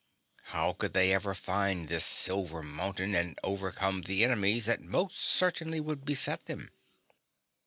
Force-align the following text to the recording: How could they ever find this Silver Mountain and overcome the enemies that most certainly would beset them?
How 0.45 0.73
could 0.73 0.93
they 0.93 1.13
ever 1.13 1.35
find 1.35 1.87
this 1.87 2.03
Silver 2.05 2.63
Mountain 2.63 3.13
and 3.13 3.37
overcome 3.43 4.01
the 4.01 4.23
enemies 4.23 4.65
that 4.65 4.81
most 4.81 5.19
certainly 5.19 5.79
would 5.79 6.05
beset 6.05 6.47
them? 6.47 6.71